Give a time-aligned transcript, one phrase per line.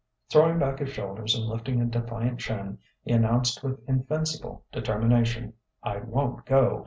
[0.31, 5.97] Throwing back his shoulders and lifting a defiant chin, he announced with invincible determination: "I
[5.99, 6.79] won't go.